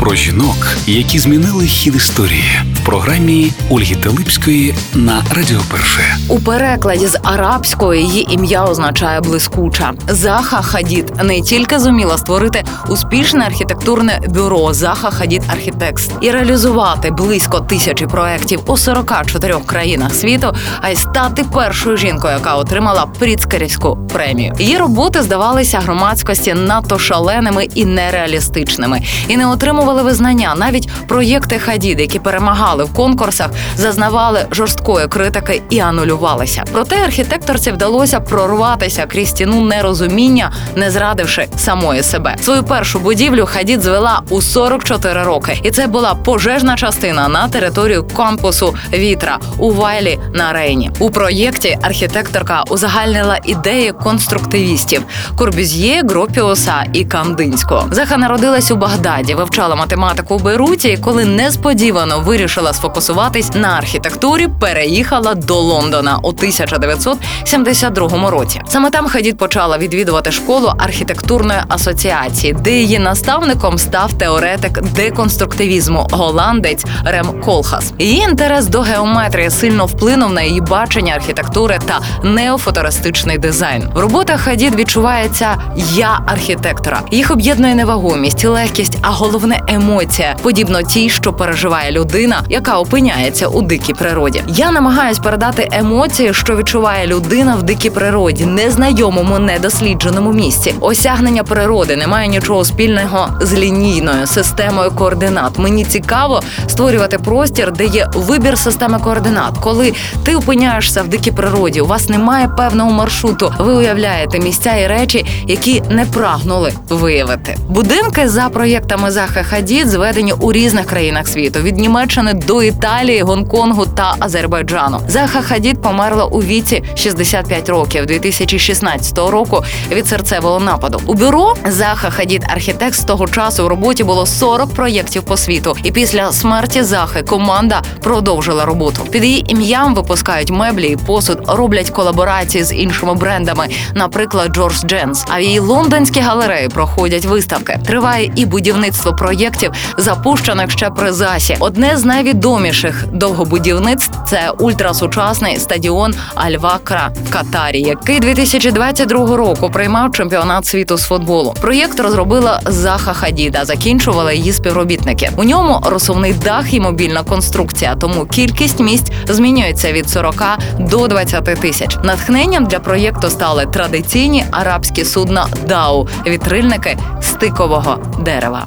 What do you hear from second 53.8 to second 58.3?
конструктивістів Корбюзьє, Гропіуса і Кандинського. Заха